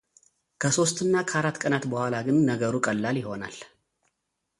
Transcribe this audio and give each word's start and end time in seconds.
ከሦስት 0.61 0.97
እና 1.05 1.15
ከአራት 1.29 1.57
ቀናት 1.63 1.83
በኋላ 1.91 2.13
ግን 2.27 2.37
ነገሩ 2.49 2.73
ቀላል 2.87 3.15
ይሆናል። 3.21 3.55